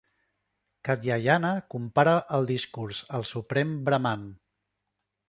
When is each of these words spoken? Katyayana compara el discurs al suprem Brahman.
Katyayana 0.87 1.51
compara 1.73 2.15
el 2.37 2.47
discurs 2.53 3.03
al 3.19 3.27
suprem 3.33 3.77
Brahman. 3.91 4.25